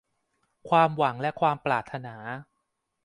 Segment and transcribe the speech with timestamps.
[0.69, 2.15] ความหวังและความปรารถนา